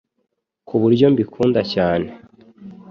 [0.67, 2.07] ku buryo mbikunda cyane